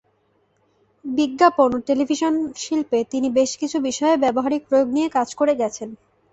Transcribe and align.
বিজ্ঞাপন 1.05 1.69
ও 1.73 1.87
টেলিভিশন 1.87 2.33
শিল্পে 2.55 2.99
তিনি 3.11 3.27
বেশকিছু 3.39 3.77
বিষয়ে 3.87 4.15
ব্যবহারিক 4.17 4.61
প্রয়োগ 4.67 4.87
নিয়ে 4.95 5.07
কাজ 5.17 5.29
করে 5.39 5.53
গেছেন। 5.61 5.89